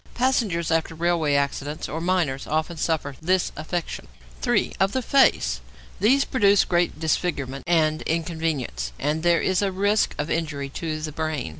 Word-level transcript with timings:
Passengers 0.15 0.71
after 0.71 0.95
railway 0.95 1.35
accidents, 1.35 1.87
or 1.87 2.01
miners, 2.01 2.47
often 2.47 2.75
suffer 2.75 3.13
from 3.13 3.23
this 3.27 3.51
affection. 3.55 4.07
3. 4.41 4.73
=Of 4.79 4.93
the 4.93 5.03
Face.= 5.03 5.61
These 5.99 6.25
produce 6.25 6.65
great 6.65 6.99
disfigurement 6.99 7.65
and 7.67 8.01
inconvenience, 8.07 8.93
and 8.97 9.21
there 9.21 9.41
is 9.43 9.61
a 9.61 9.71
risk 9.71 10.15
of 10.17 10.31
injury 10.31 10.69
to 10.69 11.01
the 11.01 11.11
brain. 11.11 11.49